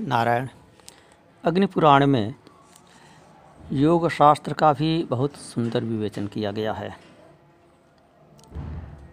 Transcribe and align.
नारायण, 0.00 0.48
अग्नि 1.44 1.66
पुराण 1.66 2.06
में 2.06 2.34
योग 3.72 4.08
शास्त्र 4.08 4.52
का 4.52 4.72
भी 4.72 5.04
बहुत 5.04 5.36
सुंदर 5.36 5.84
विवेचन 5.84 6.26
किया 6.26 6.50
गया 6.52 6.72
है। 6.72 6.96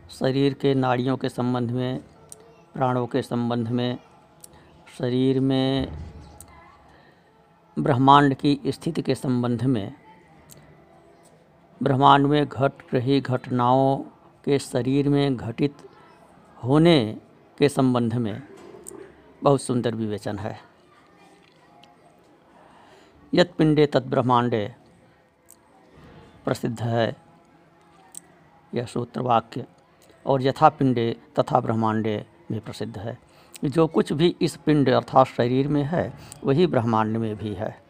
शरीर 0.10 0.54
के 0.54 0.74
नाड़ियों 0.74 1.18
के 1.18 1.30
संबंध 1.30 1.72
में, 1.72 2.00
प्राणों 2.74 3.08
के 3.08 3.22
संबंध 3.22 3.68
में, 3.68 3.98
शरीर 4.98 5.40
में 5.40 5.88
ब्रह्मांड 7.80 8.34
की 8.34 8.60
स्थिति 8.68 9.02
के 9.02 9.16
संबंध 9.16 9.64
में, 9.64 9.96
ब्रह्मांड 11.84 12.26
में 12.26 12.46
घट 12.46 12.72
रही 12.94 13.22
घटनाओं 13.22 13.98
के 14.46 14.60
शरीर 14.60 15.10
में 15.10 15.38
घटित 15.38 15.78
होने 16.64 17.18
के 17.58 17.70
संबंध 17.70 18.14
में 18.14 18.42
बहुत 19.44 19.62
सुंदर 19.62 19.96
विवेचन 19.96 20.40
है। 20.40 20.73
यत 23.36 23.54
पिंडे 23.58 23.86
तत् 23.86 24.08
ब्रह्मांडे। 24.08 24.76
प्रसिद्ध 26.46 26.82
है 26.82 27.16
यह 28.76 28.86
सूत्र 28.86 29.22
वाक्य 29.22 29.66
और 30.26 30.42
यथा 30.42 30.70
पिंडे 30.70 31.18
तथा 31.40 31.60
ब्रह्मांडे 31.60 32.26
भी 32.52 32.60
प्रसिद्ध 32.60 32.98
है। 32.98 33.18
जो 33.66 33.88
कुछ 33.88 34.14
भी 34.14 34.36
इस 34.42 34.56
पिंड 34.56 34.90
अर्थात 34.90 35.28
शरीर 35.28 35.68
में 35.68 35.84
है, 35.84 36.14
वही 36.44 36.68
ब्रह्मांड 36.68 37.18
में 37.18 37.36
भी 37.36 37.54
है। 37.54 37.82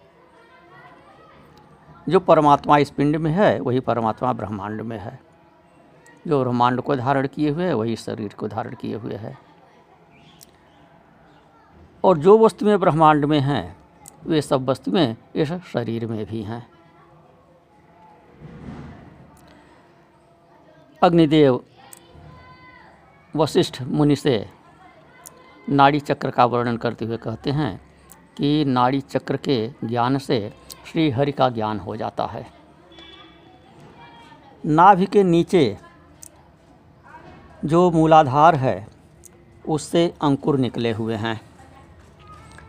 जो 2.10 2.20
परमात्मा 2.20 2.78
इस 2.78 2.90
पिंड 2.90 3.16
में 3.16 3.32
है, 3.32 3.60
वही 3.60 3.80
परमात्मा 3.80 4.34
ब्रह्मांड 4.34 4.82
में 4.82 5.00
है। 5.00 5.20
जो 6.28 6.44
ब्रह्मांड 6.44 6.82
को 6.82 6.96
धारण 6.96 7.28
किए 7.28 7.50
हुए 7.50 7.66
है, 7.66 7.74
वही 7.74 7.96
शरीर 7.96 8.34
को 8.34 8.48
धारण 8.48 8.76
किए 8.76 8.96
हुए 8.96 9.16
है। 9.16 9.38
और 12.04 12.18
जो 12.18 12.40
वस्तुएँ 12.40 12.78
ब्रह्मांड 12.78 13.26
में 13.26 13.40
हैं 13.40 13.83
वे 14.26 14.42
सब 14.42 14.70
वस्तुएँ 14.70 15.16
इस 15.36 15.52
शरीर 15.52 16.08
में 16.08 16.26
भी 16.26 16.44
हैं। 16.44 16.68
अग्निदेव, 21.04 21.64
वशिष्ठ 23.36 23.82
मुनि 23.82 24.16
से 24.16 24.50
नाड़ी 25.70 26.00
चक्र 26.00 26.30
का 26.32 26.46
वर्णन 26.46 26.78
करते 26.78 27.06
हुए 27.06 27.18
कहते 27.18 27.52
हैं 27.52 27.82
कि 28.38 28.66
नाड़ी 28.66 29.02
चक्र 29.02 29.38
के 29.38 29.72
ज्ञान 29.84 30.18
से 30.18 30.54
श्री 30.92 31.10
हरि 31.10 31.32
का 31.32 31.50
ज्ञान 31.50 31.80
हो 31.80 31.96
जाता 31.96 32.26
है। 32.26 32.48
नाभि 34.66 35.06
के 35.06 35.24
नीचे 35.24 35.78
जो 37.66 37.92
मूलाधार 37.92 38.56
है, 38.56 38.88
उससे 39.70 40.14
अंकुर 40.22 40.58
निकले 40.58 40.92
हुए 40.92 41.16
हैं। 41.16 41.42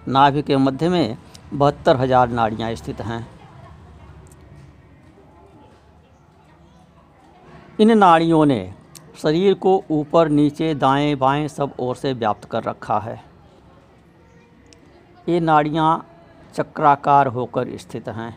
नाभि 0.08 0.42
के 0.42 0.56
मध्य 0.56 0.89
में 0.89 1.16
बहत्तर 1.55 1.97
हज़ार 1.97 2.28
नाड़ियाँ 2.28 2.74
स्थित 2.74 3.00
हैं। 3.00 3.27
इन 7.80 7.96
नाड़ियों 7.98 8.44
ने 8.46 8.72
शरीर 9.22 9.55
को 9.55 9.83
ऊपर, 9.91 10.28
नीचे, 10.28 10.74
दाएँ, 10.74 11.14
बाएँ 11.14 11.46
सब 11.48 11.74
ओर 11.80 11.96
से 11.96 12.12
व्याप्त 12.12 12.44
कर 12.44 12.62
रखा 12.62 12.98
है। 12.98 13.20
ये 15.28 15.41
नाड़ियाँ 15.41 16.06
चक्राकार 16.55 17.27
होकर 17.28 17.77
स्थित 17.78 18.08
हैं। 18.08 18.36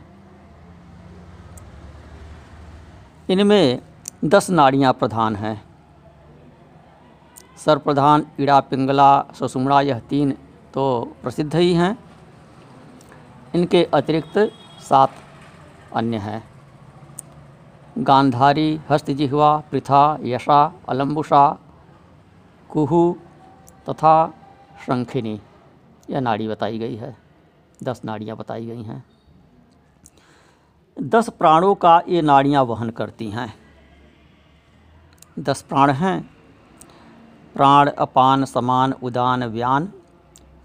इनमें 3.30 3.82
दस 4.26 4.50
नाड़ियाँ 4.50 4.94
प्रधान 4.94 5.36
हैं। 5.36 5.62
सर्वप्रधान 7.58 8.26
इड़ा 8.40 8.60
पिंगला 8.62 9.26
सुषुम्ना 9.34 9.82
यह 9.82 10.00
तीन 10.00 10.32
तो 10.74 10.84
प्रसिद्ध 11.24 11.56
ही 11.56 11.74
हैं। 11.74 11.98
इनके 13.56 13.84
अतिरिक्त 13.94 14.52
सात 14.80 15.12
अन्य 15.96 16.18
हैं। 16.18 16.50
गांधारी, 17.98 18.82
हस्तजिह्वा, 18.90 19.64
पृथा, 19.72 20.18
यशा 20.22 20.74
अलम्बुषा 20.90 21.60
कुहू 22.70 23.18
तथा 23.90 24.34
शंखिनी। 24.82 25.42
यह 26.10 26.20
नाड़ी 26.20 26.48
बताई 26.48 26.80
गई 26.80 26.96
है। 26.96 27.18
दस 27.84 28.02
नाड़ियाँ 28.06 28.38
बताई 28.38 28.66
गई 28.66 28.84
हैं। 28.84 29.06
दस 31.02 31.30
प्राणों 31.30 31.76
का 31.76 32.02
ये 32.08 32.22
नाड़ियाँ 32.22 32.64
वहन 32.64 32.90
करती 32.90 33.30
हैं। 33.30 33.56
दस 35.40 35.62
प्राण 35.62 35.92
हैं। 35.92 36.30
प्राण, 37.54 37.90
अपान, 37.90 38.46
समान, 38.46 38.94
उदान, 38.94 39.44
व्यान 39.44 39.94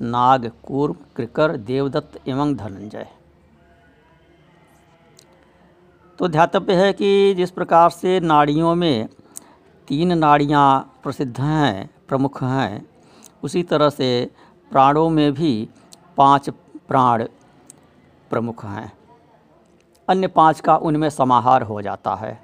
नाग 0.02 0.50
कूर्म 0.64 0.94
कृकर, 1.16 1.56
देवदत्त 1.56 2.28
एवं 2.28 2.54
धनंजय। 2.54 3.06
तो 6.18 6.28
ध्यातव्य 6.28 6.74
है 6.74 6.92
कि 6.92 7.34
जिस 7.34 7.50
प्रकार 7.50 7.90
से 7.90 8.20
नाड़ियों 8.20 8.74
में 8.74 9.08
तीन 9.88 10.18
नाड़ियाँ 10.18 10.94
प्रसिद्ध 11.02 11.40
हैं, 11.40 11.90
प्रमुख 12.08 12.42
हैं, 12.42 12.86
उसी 13.42 13.62
तरह 13.62 13.90
से 13.90 14.30
प्राणों 14.70 15.10
में 15.10 15.32
भी 15.32 15.68
पाँच 16.16 16.50
प्राण 16.88 17.24
प्रमुख 18.30 18.64
हैं। 18.64 18.92
अन्य 20.08 20.26
पाँच 20.26 20.60
का 20.60 20.76
उनमें 20.76 21.10
समाहार 21.10 21.62
हो 21.62 21.82
जाता 21.82 22.14
है। 22.14 22.42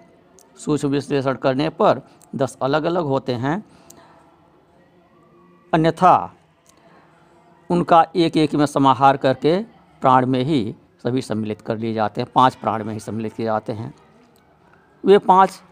सूक्ष्म 0.59 0.89
विश्लेषण 0.89 1.35
करने 1.35 1.69
पर 1.69 2.01
दस 2.37 2.59
अलग 2.63 2.85
अलग 2.85 3.03
होते 3.03 3.35
हैं। 3.35 3.65
अन्यथा 5.75 6.35
उनका 7.71 8.07
एक 8.17 8.37
एक 8.37 8.55
में 8.55 8.67
समाहार 8.67 9.17
करके 9.17 9.63
प्राण 10.01 10.27
में 10.27 10.45
ही 10.45 10.75
सभी 11.05 11.23
सम्मिलित 11.23 11.61
कर 11.61 11.79
लिए 11.79 11.95
जाते 11.95 12.21
हैं, 12.21 12.29
पाँच 12.35 12.55
प्राण 12.55 12.85
में 12.85 12.93
ही 12.93 13.01
सम्मिलित 13.01 13.33
किए 13.33 13.47
जाते 13.47 13.73
हैं। 13.73 13.95
वे 15.05 15.19
पाँच, 15.19 15.63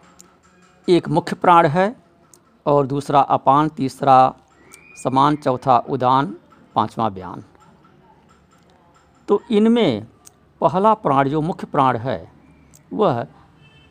एक 0.88 1.08
मुख्य 1.08 1.36
प्राण 1.36 1.66
है 1.66 1.96
और 2.66 2.86
दूसरा 2.86 3.20
अपान, 3.20 3.68
तीसरा 3.68 4.34
समान, 5.02 5.36
चौथा 5.36 5.78
उदान, 5.78 6.36
पांचवा 6.74 7.08
बयान। 7.08 7.44
तो 9.28 9.42
इनमें 9.50 10.06
पहला 10.60 10.94
प्राण, 10.94 11.28
जो 11.28 11.40
मुख्य 11.40 11.66
प्राण 11.66 11.96
है, 11.96 12.32
वह 12.92 13.26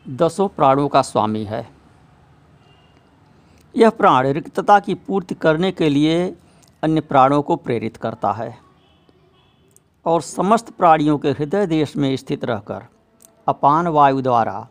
दसों 0.08 0.48
प्राणों 0.48 0.88
का 0.88 1.02
स्वामी 1.02 1.44
है। 1.44 1.68
यह 3.76 3.90
प्राण 3.90 4.26
रिक्तता 4.26 4.80
की 4.80 4.94
पूर्ति 4.94 5.34
करने 5.34 5.72
के 5.72 5.88
लिए 5.88 6.36
अन्य 6.86 7.00
प्राणों 7.00 7.42
को 7.42 7.56
प्रेरित 7.56 7.96
करता 7.96 8.32
है 8.32 8.58
और 10.06 10.22
समस्त 10.22 10.70
प्राणियों 10.70 11.18
के 11.18 11.30
हृदय 11.30 11.66
देश 11.66 11.96
में 11.96 12.16
स्थित 12.16 12.44
रहकर 12.44 12.84
अपान 13.48 13.88
वायु 13.88 14.20
द्वारा 14.20 14.68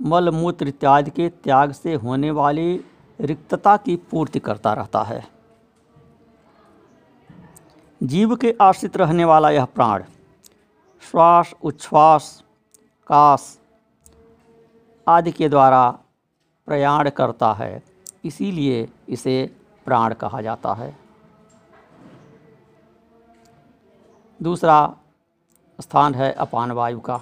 मल, 0.00 0.30
मूत्र 0.30 0.68
इत्यादि 0.68 1.10
के 1.10 1.28
त्याग 1.28 1.72
से 1.72 1.94
होने 1.94 2.30
वाली 2.30 2.84
रिक्तता 3.20 3.76
की 3.76 3.96
पूर्ति 3.96 4.38
करता 4.38 4.72
रहता 4.72 5.02
है। 5.02 5.26
जीव 8.02 8.36
के 8.36 8.56
आश्रित 8.60 8.96
रहने 8.96 9.24
वाला 9.24 9.50
यह 9.50 9.64
प्राण 9.64 10.04
श्वास, 11.02 11.54
उच्छ्वास, 11.62 12.44
कास 13.06 13.60
आदि 15.06 15.32
के 15.32 15.48
द्वारा 15.48 15.90
प्रयाण 16.68 17.10
करता 17.10 17.52
है। 17.52 17.82
इसीलिए 18.24 18.88
इसे 19.08 19.56
प्राण 19.86 20.14
कहा 20.14 20.40
जाता 20.40 20.72
है। 20.74 20.96
दूसरा 24.40 24.96
स्थान 25.78 26.14
है 26.14 26.32
अपान 26.32 26.72
वायु 26.72 27.00
का। 27.00 27.20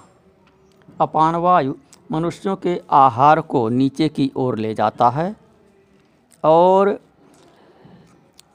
अपान 1.01 1.35
वायु 1.35 1.73
मनुष्यों 2.11 2.55
के 2.55 2.81
आहार 2.91 3.41
को 3.41 3.67
नीचे 3.69 4.09
की 4.09 4.31
ओर 4.35 4.57
ले 4.57 4.73
जाता 4.73 5.09
है 5.09 5.35
और 6.43 6.99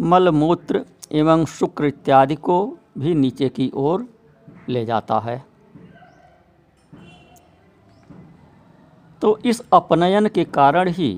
मलमूत्र 0.00 0.84
एवं 1.12 1.44
शुक्र 1.46 1.84
इत्यादि 1.84 2.34
को 2.34 2.56
भी 2.98 3.14
नीचे 3.14 3.48
की 3.48 3.70
ओर 3.74 4.06
ले 4.68 4.84
जाता 4.84 5.18
है। 5.18 5.44
तो 9.22 9.36
इस 9.44 9.62
अपनयन 9.72 10.28
के 10.28 10.44
कारण 10.44 10.88
ही 10.88 11.10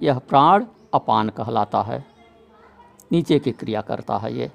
यह 0.00 0.18
प्राण 0.18 0.64
अपान 0.98 1.28
कहलाता 1.28 1.82
है। 1.82 2.04
नीचे 3.12 3.38
की 3.38 3.52
क्रिया 3.52 3.80
करता 3.80 4.16
है 4.18 4.36
ये। 4.36 4.50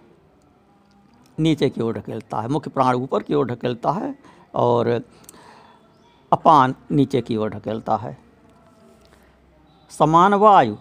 नीचे 1.40 1.70
की 1.70 1.82
ओर 1.82 1.94
ढकेलता 1.94 2.42
है। 2.42 2.48
मुख्य 2.48 2.70
प्राण 2.70 2.96
ऊपर 2.96 3.24
की 3.24 3.34
ओर 3.34 3.46
ढकेलता 3.48 3.92
है 3.92 4.16
और 4.56 5.02
अपान 6.32 6.76
नीचे 6.92 7.22
की 7.22 7.38
ओर 7.38 7.50
ढकेलता 7.50 7.96
है। 7.96 8.18
समान 9.90 10.34
वायु 10.34 10.76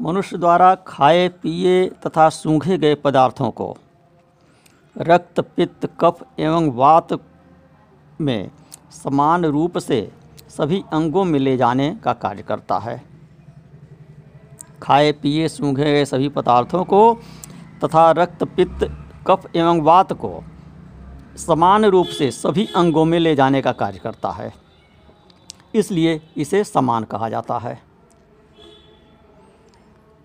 मनुष्य 0.00 0.38
द्वारा 0.38 0.74
खाए, 0.74 1.28
पिए 1.28 1.86
तथा 2.06 2.28
सूंघे 2.28 2.78
गए 2.78 2.94
पदार्थों 2.94 3.50
को 3.50 3.76
रक्त, 4.96 5.40
पित्त, 5.40 5.86
कफ 6.00 6.24
एवं 6.38 6.70
वात 6.70 7.08
में 8.20 8.50
समान 8.90 9.44
रूप 9.44 9.78
से 9.78 10.12
सभी 10.48 10.84
अंगों 10.92 11.24
में 11.24 11.38
ले 11.38 11.56
जाने 11.56 11.94
का 12.04 12.12
कार्य 12.12 12.42
करता 12.42 12.78
है। 12.78 13.11
खाए, 14.82 15.12
पिए 15.12 15.48
सूंघे 15.48 15.84
गए 15.84 16.04
सभी 16.04 16.28
पदार्थों 16.28 16.84
को 16.84 17.14
तथा 17.84 18.10
रक्त, 18.10 18.44
पित्त, 18.44 19.06
कफ 19.26 19.50
एवं 19.56 19.80
वात 19.80 20.12
को 20.12 20.44
समान 21.36 21.84
रूप 21.84 22.06
से 22.06 22.30
सभी 22.30 22.68
अंगों 22.76 23.04
में 23.04 23.18
ले 23.18 23.34
जाने 23.34 23.62
का 23.62 23.72
कार्य 23.72 23.98
करता 23.98 24.30
है। 24.30 24.54
इसलिए 25.74 26.20
इसे 26.36 26.64
समान 26.64 27.04
कहा 27.04 27.28
जाता 27.28 27.58
है। 27.58 27.82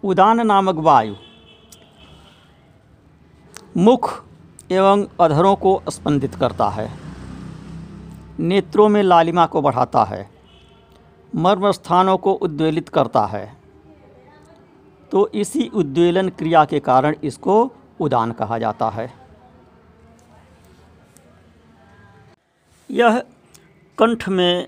उदान 0.03 0.47
नामक 0.47 0.75
वायु 0.75 1.15
मुख 3.77 4.23
एवं 4.71 5.05
अधरों 5.21 5.55
को 5.55 5.81
स्पंदित 5.89 6.35
करता 6.35 6.69
है। 6.69 6.91
नेत्रों 8.39 8.89
में 8.89 9.03
लालिमा 9.03 9.45
को 9.45 9.61
बढ़ाता 9.61 10.03
है। 10.03 10.29
मर्म 11.35 11.71
स्थानों 11.71 12.17
को 12.17 12.33
उद्वेलित 12.33 12.89
करता 12.89 13.25
है। 13.25 13.57
तो 15.11 15.27
इसी 15.33 15.67
उद्वेलन 15.67 16.29
क्रिया 16.29 16.63
के 16.65 16.79
कारण 16.79 17.15
इसको 17.23 17.71
उदान 17.99 18.31
कहा 18.31 18.57
जाता 18.57 18.89
है। 18.89 19.13
यह 22.89 23.19
कंठ 23.97 24.27
में 24.29 24.67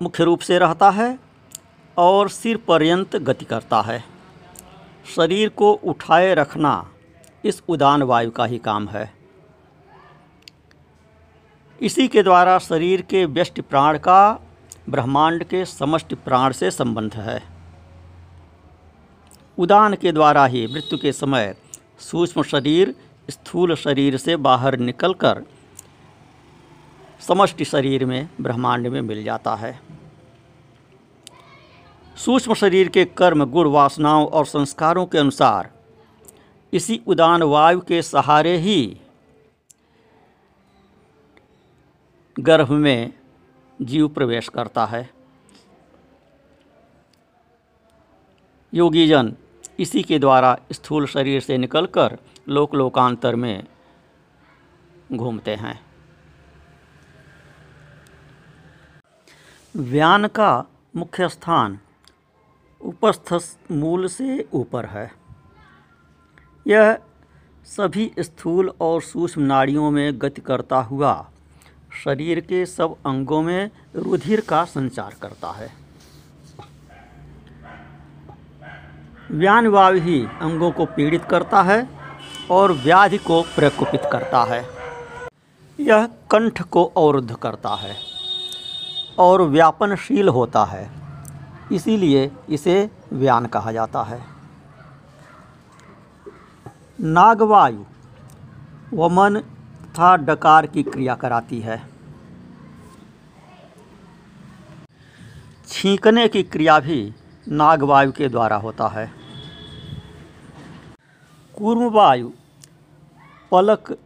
मुख्य 0.00 0.24
रूप 0.24 0.40
से 0.40 0.58
रहता 0.58 0.90
है 0.90 1.18
और 1.96 2.28
सिर 2.28 2.56
पर्यंत 2.56 3.16
गति 3.16 3.44
करता 3.44 3.80
है। 3.80 4.02
शरीर 5.16 5.48
को 5.48 5.72
उठाए 5.72 6.34
रखना 6.34 6.74
इस 7.44 7.62
उदान 7.68 8.02
वायु 8.02 8.30
का 8.30 8.44
ही 8.44 8.58
काम 8.58 8.88
है। 8.88 9.12
इसी 11.80 12.08
के 12.08 12.22
द्वारा 12.22 12.58
शरीर 12.58 13.02
के 13.02 13.24
व्यष्टि 13.24 13.62
प्राण 13.62 13.98
का 13.98 14.40
ब्रह्मांड 14.88 15.44
के 15.44 15.64
समष्टि 15.64 16.14
प्राण 16.14 16.52
से 16.52 16.70
संबंध 16.70 17.14
है। 17.14 17.59
उदान 19.60 19.94
के 19.94 20.12
द्वारा 20.12 20.46
ही 20.46 20.66
मृत्यु 20.66 20.98
के 20.98 21.12
समय 21.12 21.54
सूक्ष्म 21.98 22.42
शरीर, 22.42 22.94
स्थूल 23.30 23.74
शरीर 23.74 24.16
से 24.16 24.36
बाहर 24.36 24.76
निकलकर 24.78 25.42
समष्टि 27.20 27.64
शरीर 27.64 28.04
में, 28.04 28.28
ब्रह्मांड 28.40 28.86
में 28.86 29.00
मिल 29.00 29.22
जाता 29.24 29.54
है। 29.54 29.80
सूक्ष्म 32.16 32.54
शरीर 32.54 32.88
के 32.88 33.04
कर्म, 33.04 33.44
गुण, 33.44 33.68
वासनाओं 33.68 34.26
और 34.26 34.46
संस्कारों 34.46 35.06
के 35.06 35.18
अनुसार 35.18 35.70
इसी 36.72 37.00
उदान 37.06 37.42
वायु 37.42 37.80
के 37.80 38.02
सहारे 38.02 38.56
ही 38.56 39.00
गर्भ 42.40 42.70
में 42.70 43.12
जीव 43.82 44.08
प्रवेश 44.08 44.48
करता 44.48 44.86
है। 44.86 45.08
योगीजन 48.74 49.34
इसी 49.80 50.02
के 50.02 50.18
द्वारा 50.18 50.56
स्थूल 50.72 51.06
शरीर 51.06 51.40
से 51.40 51.56
निकलकर 51.58 52.16
लोक 52.48 52.74
लोकांतर 52.74 53.36
में 53.36 53.66
घूमते 55.12 55.54
हैं। 55.54 55.80
व्यान 59.74 60.26
का 60.28 60.64
मुख्य 60.96 61.28
स्थान 61.28 61.78
उपस्थ 62.80 63.32
मूल 63.72 64.06
से 64.08 64.48
ऊपर 64.52 64.86
है। 64.86 65.10
यह 66.66 66.98
सभी 67.66 68.10
स्थूल 68.18 68.72
और 68.80 69.02
सूक्ष्म 69.02 69.42
नाड़ियों 69.42 69.90
में 69.90 70.20
गति 70.22 70.40
करता 70.40 70.80
हुआ 70.80 71.30
शरीर 72.04 72.40
के 72.40 72.64
सब 72.66 72.96
अंगों 73.06 73.42
में 73.42 73.70
रुधिर 73.96 74.40
का 74.40 74.64
संचार 74.64 75.14
करता 75.22 75.50
है। 75.50 75.72
व्यान 79.30 79.66
वायु 79.66 80.00
ही 80.00 80.20
अंगों 80.40 80.70
को 80.70 80.84
पीड़ित 80.86 81.24
करता 81.24 81.62
है 81.62 81.88
और 82.50 82.72
व्याधि 82.72 83.18
को 83.18 83.40
प्रकोपित 83.42 84.02
करता 84.12 84.42
है। 84.44 84.64
यह 85.78 86.06
कंठ 86.30 86.62
को 86.62 86.84
अवरुद्ध 86.84 87.34
करता 87.34 87.74
है 87.74 87.94
और 89.18 89.42
व्यापनशील 89.42 90.28
होता 90.28 90.64
है, 90.64 90.90
इसीलिए 91.72 92.30
इसे 92.48 92.90
व्यान 93.12 93.46
कहा 93.46 93.72
जाता 93.72 94.02
है। 94.02 94.20
नागवायु 97.00 97.84
वमन 98.94 99.38
तथा 99.38 100.16
डकार 100.16 100.66
की 100.66 100.82
क्रिया 100.82 101.14
कराती 101.14 101.60
है। 101.60 101.82
छींकने 105.68 106.28
की 106.28 106.42
क्रिया 106.42 106.78
भी 106.80 107.12
नागवायु 107.48 108.12
के 108.12 108.28
द्वारा 108.28 108.56
होता 108.56 108.88
है। 108.88 109.19
कूर्मवायु 111.60 112.30
पलक 113.52 113.98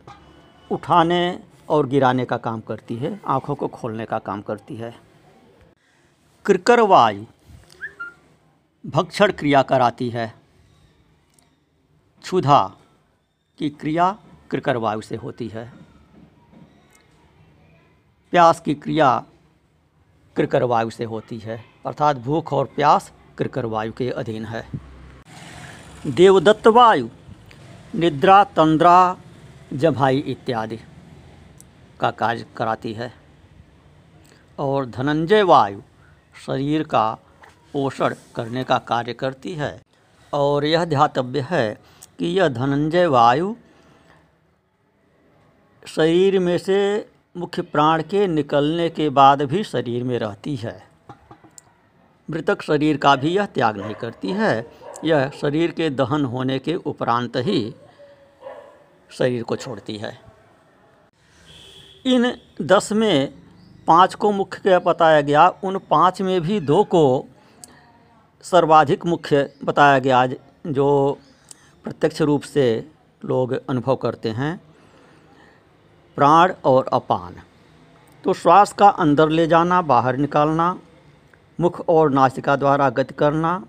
उठाने 0.71 1.41
और 1.69 1.87
गिराने 1.87 2.25
का 2.25 2.37
काम 2.37 2.61
करती 2.61 2.97
है, 2.97 3.21
आँखों 3.27 3.55
को 3.55 3.69
खोलने 3.69 4.05
का 4.05 4.19
काम 4.19 4.43
करती 4.43 4.77
है। 4.77 4.95
क्रिकर 6.45 6.81
वायु 6.81 7.25
भक्षण 8.87 9.33
क्रिया 9.33 9.63
कराती 9.63 10.11
है। 10.11 10.35
क्षुधा 12.23 12.77
की 13.59 13.71
क्रिया 13.71 14.19
क्रिकर 14.51 14.77
वायु 14.77 15.01
से 15.01 15.17
होती 15.17 15.49
है। 15.49 15.73
प्यास 18.31 18.61
की 18.61 18.75
क्रिया 18.75 19.25
क्रिकर 20.37 20.63
वायु 20.63 20.91
से 20.91 21.05
होती 21.05 21.39
है, 21.39 21.65
अर्थात 21.87 22.17
भूख 22.17 22.53
और 22.53 22.65
प्यास 22.67 23.13
क्रिकर 23.39 23.67
वायु 23.67 23.93
के 23.93 24.11
अधीन 24.11 24.45
है। 24.45 24.71
देवदत्त 26.07 26.67
वायु 26.67 27.09
निद्रा, 27.95 28.45
तंद्रा, 28.45 29.17
जभाई 29.73 30.19
इत्यादि 30.19 30.79
का 32.01 32.11
कार्य 32.11 32.47
कराती 32.57 32.93
है। 32.93 33.15
और 34.59 34.87
धनंजय 34.87 35.43
वायु 35.43 35.81
शरीर 36.47 36.83
का 36.83 37.19
पोषण 37.73 38.15
करने 38.37 38.65
का 38.65 38.79
कार्य 38.79 39.13
करती 39.13 39.55
है। 39.55 39.83
और 40.33 40.65
यह 40.65 40.85
ध्यातव्य 40.85 41.41
है 41.41 41.81
कि 42.19 42.27
यह 42.27 42.49
धनंजय 42.49 43.07
वायु 43.07 43.55
शरीर 45.87 46.39
में 46.39 46.59
से 46.59 47.09
मुख्य 47.37 47.63
प्राण 47.63 48.03
के 48.03 48.27
निकलने 48.27 48.91
के 48.91 49.09
बाद 49.09 49.43
भी 49.43 49.65
शरीर 49.65 50.05
में 50.05 50.19
रहती 50.19 50.57
है। 50.57 50.89
मृतक 52.31 52.63
शरीर 52.63 52.97
का 52.97 53.17
भी 53.17 53.29
यह 53.29 53.47
त्याग 53.47 53.77
नहीं 53.77 53.95
करती 53.95 54.31
है। 54.31 54.73
यह 55.05 55.31
शरीर 55.41 55.71
के 55.71 55.91
दहन 55.91 56.25
होने 56.25 56.59
के 56.59 56.75
उपरांत 56.75 57.37
ही 57.37 57.75
शरीर 59.11 59.43
को 59.43 59.57
छोड़ती 59.57 59.97
है। 59.97 60.21
इन 62.07 62.37
दस 62.63 62.93
में 62.93 63.35
पाँच 63.87 64.15
को 64.15 64.33
मुख्य 64.33 64.79
बताया 64.79 65.21
गया? 65.21 65.49
उन 65.49 65.79
पाँच 65.79 66.23
में 66.23 66.41
भी 66.41 66.61
दो 66.61 66.85
को 66.85 67.25
सर्वाधिक 68.43 69.07
मुख्य 69.07 69.55
बताया 69.65 69.99
गया, 69.99 70.27
जो 70.67 71.19
प्रत्यक्ष 71.85 72.23
रूप 72.23 72.43
से 72.43 72.91
लोग 73.25 73.53
अनुभव 73.71 73.97
करते 73.97 74.29
हैं। 74.29 74.61
प्राण 76.17 76.53
और 76.65 76.87
अपान। 76.93 77.37
तो 78.25 78.33
श्वास 78.33 78.73
का 78.73 78.89
अंदर 78.89 79.29
ले 79.29 79.47
जाना, 79.47 79.83
बाहर 79.83 80.17
निकालना, 80.17 80.79
मुख 81.61 81.89
और 81.89 82.11
नासिका 82.11 82.57
द्वारा 82.57 82.91
गति 82.91 83.15
करना, 83.15 83.67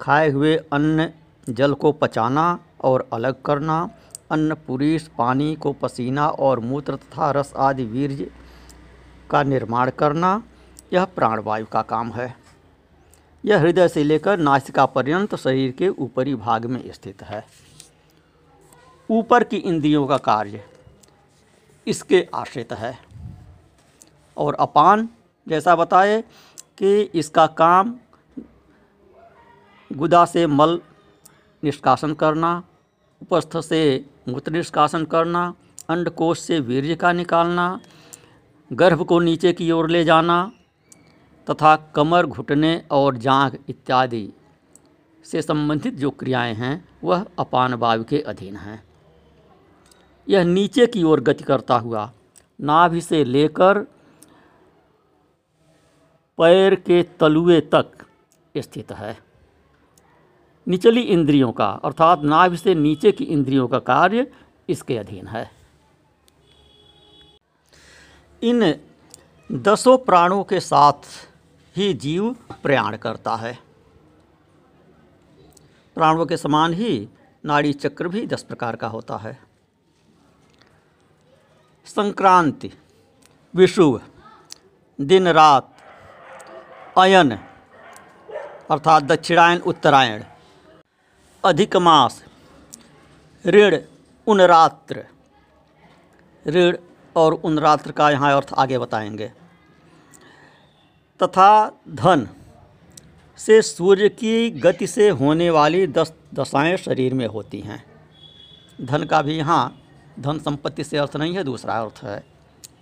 खाए 0.00 0.30
हुए 0.30 0.56
अन्न 0.56 1.10
जल 1.48 1.74
को 1.74 1.92
पचाना 1.92 2.58
और 2.80 3.08
अलग 3.12 3.42
करना 3.42 3.90
अन्न 4.30 4.54
पुरीष 4.54 5.08
पानी 5.08 5.56
को 5.56 5.72
पसीना 5.72 6.28
और 6.28 6.60
मूत्र 6.60 6.96
तथा 6.96 7.30
रस 7.30 7.52
आदि 7.56 7.84
वीर्य 7.84 8.30
का 9.30 9.42
निर्माण 9.42 9.90
करना, 9.90 10.42
यह 10.92 11.04
प्राणवायु 11.04 11.66
का 11.66 11.82
काम 11.82 12.12
है। 12.12 12.36
यह 13.44 13.60
हृदय 13.60 13.88
से 13.88 14.04
लेकर 14.04 14.38
नासिका 14.38 14.86
पर्यंत 14.86 15.34
शरीर 15.34 15.72
के 15.72 15.88
ऊपरी 15.88 16.34
भाग 16.34 16.66
में 16.66 16.92
स्थित 16.92 17.22
है। 17.22 17.46
ऊपर 19.10 19.44
की 19.44 19.56
इंद्रियों 19.56 20.06
का 20.06 20.16
कार्य 20.16 20.64
इसके 21.86 22.28
आश्रित 22.34 22.72
है। 22.72 22.98
और 24.36 24.54
अपान, 24.54 25.08
जैसा 25.48 25.76
बताए 25.76 26.24
कि 26.78 27.00
इसका 27.00 27.46
काम 27.46 27.98
गुदा 29.92 30.24
से 30.24 30.46
मल 30.46 30.80
निष्कासन 31.64 32.14
करना, 32.14 32.62
उपस्थ 33.22 33.60
से 33.60 34.06
मूत्र 34.28 34.52
निष्कासन 34.52 35.04
करना 35.04 35.54
अंडकोश 35.88 36.40
से 36.40 36.60
वीर्य 36.60 36.94
का 36.94 37.12
निकालना, 37.12 37.80
गर्भ 38.72 39.02
को 39.02 39.18
नीचे 39.20 39.52
की 39.52 39.70
ओर 39.70 39.90
ले 39.90 40.04
जाना, 40.04 40.52
तथा 41.50 41.76
कमर 41.76 42.26
घुटने 42.26 42.84
और 42.90 43.16
जांघ 43.16 43.56
इत्यादि 43.68 44.32
से 45.24 45.42
संबंधित 45.42 45.94
जो 45.94 46.10
क्रियाएँ 46.10 46.54
हैं, 46.54 46.88
वह 47.04 47.26
अपान 47.38 47.74
वायु 47.74 48.04
के 48.04 48.20
अधीन 48.20 48.56
हैं। 48.56 48.82
यह 50.28 50.44
नीचे 50.44 50.86
की 50.86 51.02
ओर 51.02 51.20
गति 51.20 51.44
करता 51.44 51.76
हुआ, 51.76 52.12
नाभि 52.60 53.00
से 53.00 53.24
लेकर 53.24 53.78
पैर 56.38 56.74
के 56.74 57.02
तलुए 57.02 57.60
तक 57.60 58.04
स्थित 58.56 58.92
है। 58.92 59.18
निचली 60.68 61.00
इंद्रियों 61.00 61.52
का, 61.52 61.68
अर्थात 61.84 62.22
नाभि 62.22 62.56
से 62.56 62.74
नीचे 62.74 63.12
की 63.12 63.24
इंद्रियों 63.24 63.68
का 63.68 63.78
कार्य 63.78 64.32
इसके 64.68 64.98
अधीन 64.98 65.26
है। 65.26 65.50
इन 68.42 68.74
दसों 69.52 69.98
प्राणों 69.98 70.44
के 70.44 70.60
साथ 70.60 71.08
ही 71.76 71.94
जीव 71.94 72.36
प्रयाण 72.62 72.96
करता 72.96 73.36
है। 73.36 73.58
प्राणों 75.94 76.26
के 76.26 76.36
समान 76.36 76.72
ही 76.72 77.08
नाड़ी 77.44 77.72
चक्र 77.72 78.08
भी 78.08 78.26
दस 78.26 78.42
प्रकार 78.42 78.76
का 78.76 78.88
होता 78.88 79.16
है। 79.16 79.38
संक्रांति 81.86 82.70
विषुव 83.54 84.00
दिन 85.00 85.28
रात 85.28 85.74
अयन, 86.98 87.30
अर्थात 88.70 89.02
दक्षिणायन, 89.02 89.60
उत्तरायण 89.60 90.24
अधिक 91.44 91.76
मास 91.76 92.24
ऋण 93.46 93.78
उनरात्र। 94.26 95.04
ऋण 96.46 96.76
और 97.16 97.32
उनरात्र 97.32 97.92
का 97.92 98.10
यहाँ 98.10 98.36
अर्थ 98.36 98.52
आगे 98.54 98.78
बताएँगे। 98.78 99.32
तथा 101.22 101.80
धन। 101.88 102.28
से 103.36 103.62
सूर्य 103.62 104.08
की 104.08 104.50
गति 104.50 104.86
से 104.86 105.08
होने 105.08 105.50
वाली 105.50 105.86
दस 105.86 106.12
दशाएँ 106.34 106.76
शरीर 106.76 107.14
में 107.14 107.26
होती 107.26 107.60
हैं। 107.60 107.84
धन 108.80 109.04
का 109.04 109.22
भी 109.22 109.34
यहाँ 109.34 109.82
धन 110.20 110.38
संपत्ति 110.38 110.84
से 110.84 110.98
अर्थ 110.98 111.16
नहीं 111.16 111.34
है, 111.34 111.44
दूसरा 111.44 111.74
अर्थ 111.74 112.04
है। 112.04 112.24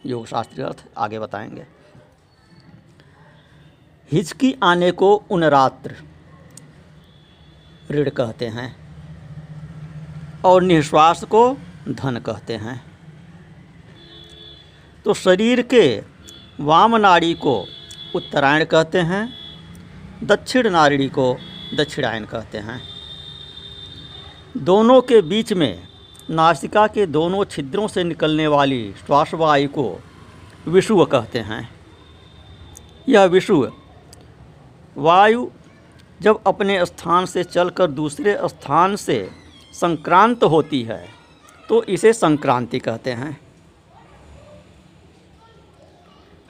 योग 0.06 0.26
शास्त्रीय 0.26 0.66
अर्थ 0.66 0.84
आगे 0.96 1.18
बताएँगे। 1.18 1.66
हिचकी 4.12 4.56
आने 4.62 4.90
को 4.90 5.14
उनरात्र। 5.30 6.15
ऋण 7.90 8.10
कहते 8.10 8.46
हैं 8.46 8.76
और 10.44 10.62
निःश्वास 10.62 11.24
को 11.24 11.56
धन 11.88 12.18
कहते 12.18 12.54
हैं। 12.54 12.82
तो 15.04 15.14
शरीर 15.14 15.62
के 15.62 16.02
वाम 16.60 16.96
नाड़ी 16.96 17.34
को 17.34 17.66
उत्तरायण 18.14 18.64
कहते 18.64 18.98
हैं, 19.00 19.28
दक्षिण 20.22 20.70
नाड़ी 20.70 21.08
को 21.08 21.36
दक्षिणायन 21.74 22.24
कहते 22.24 22.58
हैं। 22.58 22.80
दोनों 24.56 25.00
के 25.02 25.22
बीच 25.22 25.52
में 25.52 25.88
नासिका 26.30 26.86
के 26.86 27.06
दोनों 27.06 27.44
छिद्रों 27.44 27.88
से 27.88 28.04
निकलने 28.04 28.46
वाली 28.46 28.94
श्वासवायु 29.06 29.68
को 29.68 30.00
विषुव 30.68 31.04
कहते 31.04 31.38
हैं। 31.38 31.68
यह 33.08 33.24
विषुव 33.24 33.72
वायु 34.96 35.50
जब 36.20 36.40
अपने 36.46 36.84
स्थान 36.86 37.26
से 37.26 37.44
चलकर 37.44 37.90
दूसरे 37.90 38.36
स्थान 38.44 38.96
से 38.96 39.18
संक्रांत 39.74 40.44
होती 40.44 40.82
है 40.82 41.04
तो 41.68 41.82
इसे 41.84 42.12
संक्रांति 42.12 42.78
कहते 42.78 43.12
हैं। 43.12 43.38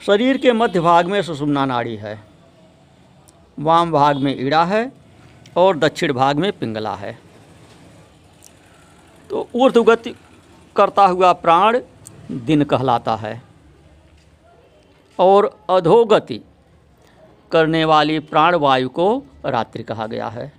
शरीर 0.01 0.37
के 0.37 0.51
मध्य 0.53 0.79
भाग 0.79 1.07
में 1.07 1.21
सुषुम्ना 1.21 1.65
नाड़ी 1.65 1.95
है, 1.95 2.19
वाम 3.57 3.91
भाग 3.91 4.17
में 4.17 4.35
ईड़ा 4.37 4.63
है 4.65 4.91
और 5.57 5.77
दक्षिण 5.77 6.13
भाग 6.13 6.37
में 6.37 6.51
पिंगला 6.59 6.95
है। 6.95 7.17
तो 9.29 9.47
ऊर्ध्वगति 9.55 10.15
करता 10.75 11.05
हुआ 11.05 11.31
प्राण 11.35 11.79
दिन 12.31 12.63
कहलाता 12.63 13.15
है 13.15 13.41
और 15.19 15.49
अधोगति 15.69 16.39
करने 17.51 17.83
वाली 17.85 18.19
प्राण 18.19 18.55
वायु 18.55 18.89
को 18.89 19.23
रात्रि 19.45 19.83
कहा 19.83 20.07
गया 20.07 20.27
है। 20.27 20.51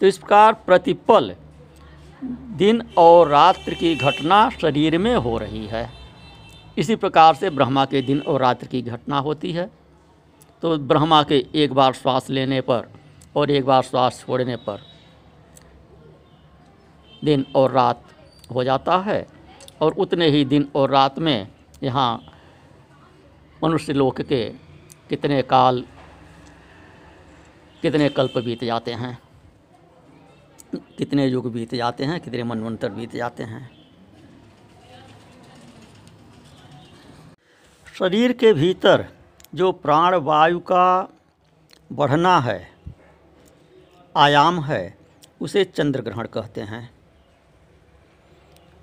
तो 0.00 0.06
इस 0.06 0.18
प्रकार 0.18 0.52
प्रतिपल 0.66 1.34
दिन 2.58 2.82
और 2.98 3.28
रात्रि 3.28 3.74
की 3.74 3.94
घटना 3.96 4.48
शरीर 4.50 4.98
में 4.98 5.14
हो 5.16 5.36
रही 5.38 5.66
है। 5.66 5.88
इसी 6.78 6.96
प्रकार 6.96 7.34
से 7.34 7.50
ब्रह्मा 7.50 7.84
के 7.84 8.02
दिन 8.02 8.20
और 8.20 8.40
रात्रि 8.40 8.68
की 8.68 8.82
घटना 8.82 9.18
होती 9.18 9.52
है। 9.52 9.70
तो 10.62 10.76
ब्रह्मा 10.78 11.22
के 11.22 11.44
एक 11.54 11.72
बार 11.72 11.92
श्वास 11.92 12.30
लेने 12.30 12.60
पर 12.60 12.88
और 13.36 13.50
एक 13.50 13.64
बार 13.64 13.82
श्वास 13.82 14.24
छोड़ने 14.26 14.56
पर 14.58 14.80
दिन 17.22 17.44
और 17.56 17.72
रात 17.72 18.02
हो 18.54 18.64
जाता 18.64 18.96
है 18.98 19.26
और 19.82 19.92
उतने 19.98 20.28
ही 20.28 20.44
दिन 20.44 20.68
और 20.74 20.90
रात 20.90 21.18
में 21.18 21.48
यहाँ 21.82 22.20
मनुष्य 23.62 23.92
लोक 23.92 24.20
के 24.22 24.42
कितने 25.10 25.42
काल, 25.42 25.84
कितने 27.82 28.08
कल्प 28.08 28.38
बीत 28.38 28.64
जाते 28.64 28.92
हैं, 28.92 29.18
कितने 30.98 31.26
युग 31.26 31.52
बीत 31.52 31.74
जाते 31.74 32.04
हैं, 32.04 32.20
कितने 32.20 32.42
मनवंतर 32.42 32.90
बीत 32.90 33.16
जाते 33.16 33.42
हैं। 33.42 33.70
शरीर 37.98 38.32
के 38.32 38.52
भीतर 38.52 39.06
जो 39.54 39.70
प्राण 39.72 40.14
वायु 40.14 40.58
का 40.60 41.08
बढ़ना 41.92 42.38
है, 42.40 42.70
आयाम 44.16 44.60
है, 44.60 44.98
उसे 45.40 45.64
चंद्र 45.64 46.02
ग्रहण 46.02 46.26
कहते 46.26 46.60
हैं। 46.60 46.90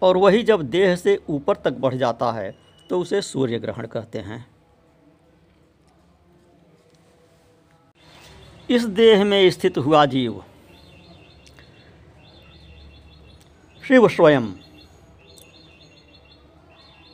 और 0.02 0.18
वही 0.18 0.44
जब 0.44 0.62
देह 0.62 0.96
से 0.96 1.20
ऊपर 1.30 1.56
तक 1.56 1.74
बढ़ 1.80 1.96
जाता 1.96 2.32
है 2.32 2.54
तो 2.90 3.00
उसे 3.00 3.22
सूर्य 3.22 3.60
ग्रहण 3.60 3.88
कहते 3.88 4.20
हैं। 4.20 4.46
इस 8.70 8.84
देह 8.84 9.24
में 9.24 9.50
स्थित 9.52 9.78
हुआ 9.78 10.06
जीव। 10.06 10.44
शिव 13.84 14.08
स्वयं 14.08 14.48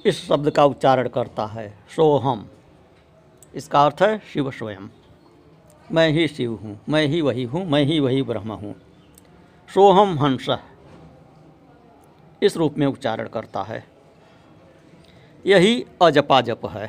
इस 0.05 0.25
शब्द 0.27 0.49
का 0.49 0.65
उच्चारण 0.65 1.07
करता 1.07 1.45
है, 1.45 1.67
सोहम। 1.95 2.47
इसका 3.55 3.83
अर्थ 3.85 4.01
है 4.01 4.17
शिव 4.33 4.51
स्वयं। 4.51 4.87
मैं 5.91 6.09
ही 6.09 6.27
शिव 6.27 6.53
हूँ, 6.53 6.79
मैं 6.89 7.05
ही 7.07 7.21
वही 7.21 7.43
हूँ, 7.43 7.65
मैं 7.65 7.83
ही 7.83 7.99
वही 7.99 8.21
ब्रह्म 8.21 8.51
हूँ। 8.53 8.75
सोहम 9.69 10.17
हंस 10.19 10.49
इस 12.43 12.57
रूप 12.57 12.77
में 12.77 12.87
उच्चारण 12.87 13.27
करता 13.27 13.63
है। 13.63 13.83
यही 15.45 15.85
अजपा 16.01 16.41
जप 16.41 16.65
है। 16.65 16.87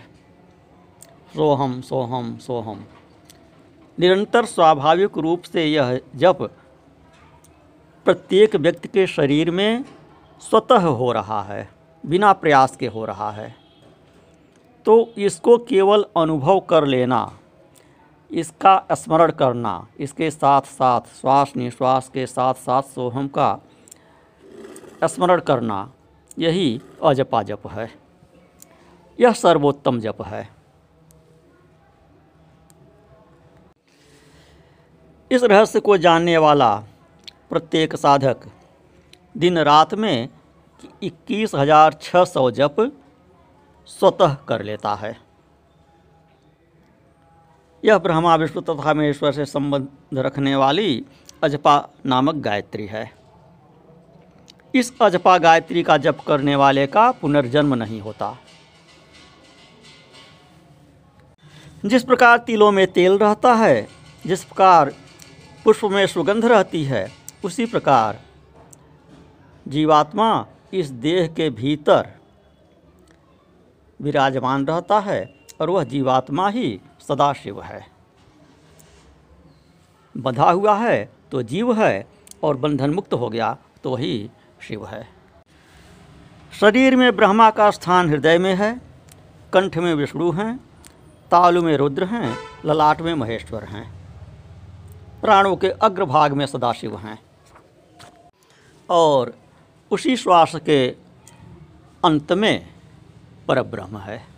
सोहम 1.34 1.80
सोहम 1.80 2.36
सोहम। 2.38 2.86
निरंतर 4.02 4.44
स्वाभाविक 4.44 5.18
रूप 5.18 5.42
से 5.42 5.64
यह 5.64 6.00
जप 6.16 6.38
प्रत्येक 8.06 8.54
व्यक्ति 8.56 8.88
के 8.88 9.06
शरीर 9.06 9.50
में 9.50 9.84
स्वतः 10.42 10.86
हो 10.92 11.10
रहा 11.12 11.42
है, 11.42 11.68
बिना 12.04 12.32
प्रयास 12.32 12.76
के 12.76 12.86
हो 12.86 13.04
रहा 13.04 13.30
है। 13.30 13.54
तो 14.86 15.12
इसको 15.18 15.56
केवल 15.58 16.04
अनुभव 16.16 16.60
कर 16.60 16.86
लेना, 16.86 17.20
इसका 18.30 18.86
स्मरण 18.92 19.30
करना, 19.30 19.86
इसके 20.00 20.30
साथ 20.30 20.62
साथ 20.62 21.00
श्वास 21.20 21.52
निश्वास 21.56 22.08
के 22.08 22.26
साथ 22.26 22.54
साथ 22.54 22.82
सोहम 22.82 23.28
का 23.28 23.58
स्मरण 25.04 25.40
करना, 25.40 25.92
यही 26.38 26.80
अजपा 27.04 27.42
जप 27.42 27.66
है। 27.66 27.90
यह 29.18 29.32
सर्वोत्तम 29.32 30.00
जप 30.00 30.22
है। 30.22 30.61
इस 35.32 35.42
रहस्य 35.42 35.80
को 35.80 35.96
जानने 35.96 36.36
वाला 36.38 36.74
प्रत्येक 37.50 37.94
साधक 37.96 38.40
दिन 39.36 39.58
रात 39.58 39.94
में 39.94 40.28
इक्कीस 41.02 41.54
हज़ार 41.54 41.92
छः 42.02 42.24
सौ 42.24 42.50
जप 42.50 42.76
स्वतः 43.88 44.34
कर 44.48 44.62
लेता 44.62 44.94
है। 44.94 45.16
यह 47.82 47.98
ब्रह्मा, 47.98 48.34
विष्णु 48.36 48.62
तथा 48.62 48.94
महेश्वर 48.94 49.32
से 49.32 49.44
संबंध 49.46 50.18
रखने 50.18 50.54
वाली 50.56 51.04
अजपा 51.42 51.76
नामक 52.06 52.42
गायत्री 52.44 52.86
है। 52.86 53.10
इस 54.74 54.92
अजपा 55.02 55.38
गायत्री 55.38 55.82
का 55.82 55.96
जप 55.98 56.20
करने 56.26 56.56
वाले 56.56 56.86
का 56.86 57.10
पुनर्जन्म 57.12 57.74
नहीं 57.74 58.00
होता। 58.00 58.36
जिस 61.84 62.04
प्रकार 62.04 62.38
तिलों 62.38 62.72
में 62.72 62.86
तेल 62.92 63.18
रहता 63.18 63.54
है, 63.54 63.88
जिस 64.24 64.44
प्रकार 64.44 64.92
पुष्प 65.64 65.84
में 65.84 66.06
सुगंध 66.06 66.44
रहती 66.44 66.84
है। 66.84 67.10
उसी 67.44 67.66
प्रकार 67.66 68.18
जीवात्मा 69.66 70.46
इस 70.74 70.90
देह 70.90 71.26
के 71.26 71.48
भीतर 71.50 72.08
विराजमान 74.00 74.66
रहता 74.66 74.98
है 75.00 75.34
और 75.60 75.70
वह 75.70 75.84
जीवात्मा 75.84 76.48
ही 76.48 76.80
सदाशिव 77.00 77.62
है। 77.62 77.86
बंधा 80.14 80.50
हुआ 80.50 80.76
है 80.78 81.10
तो 81.32 81.42
जीव 81.42 81.72
है 81.74 82.06
और 82.42 82.56
बंधन 82.56 82.90
मुक्त 82.90 83.14
हो 83.14 83.28
गया 83.28 83.56
तो 83.84 83.90
वही 83.90 84.30
शिव 84.68 84.86
है। 84.86 85.08
शरीर 86.60 86.96
में 86.96 87.16
ब्रह्मा 87.16 87.50
का 87.50 87.70
स्थान 87.70 88.10
हृदय 88.10 88.38
में 88.38 88.54
है, 88.54 88.80
कंठ 89.52 89.78
में 89.78 89.94
विष्णु 89.94 90.30
हैं, 90.32 90.56
तालु 91.30 91.62
में 91.62 91.76
रुद्र 91.76 92.04
हैं, 92.04 92.36
ललाट 92.64 93.00
में 93.00 93.14
महेश्वर 93.14 93.64
हैं। 93.64 94.01
प्राणों 95.22 95.56
के 95.56 95.68
अग्रभाग 95.68 96.32
में 96.32 96.46
सदाशिव 96.46 96.96
हैं। 96.98 97.22
और 98.90 99.34
उसी 99.90 100.16
श्वास 100.16 100.56
के 100.56 100.88
अंत 102.04 102.32
में 102.32 102.68
परब्रह्म 103.48 103.98
है। 103.98 104.31